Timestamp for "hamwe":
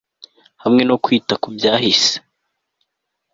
0.63-0.81